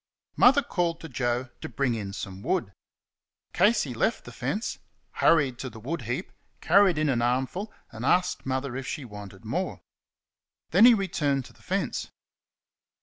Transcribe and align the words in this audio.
Mother 0.35 0.63
called 0.63 0.99
to 1.01 1.09
Joe 1.09 1.49
to 1.61 1.69
bring 1.69 1.93
in 1.93 2.11
some 2.11 2.41
wood. 2.41 2.73
Casey 3.53 3.93
left 3.93 4.25
the 4.25 4.31
fence, 4.31 4.79
hurried 5.11 5.59
to 5.59 5.69
the 5.69 5.79
wood 5.79 6.01
heap, 6.09 6.31
carried 6.59 6.97
in 6.97 7.07
an 7.07 7.21
armful, 7.21 7.71
and 7.91 8.03
asked 8.03 8.43
Mother 8.43 8.75
if 8.75 8.87
she 8.87 9.05
wanted 9.05 9.45
more. 9.45 9.79
Then 10.71 10.85
he 10.85 10.95
returned 10.95 11.45
to 11.45 11.53
the 11.53 11.61
fence. 11.61 12.09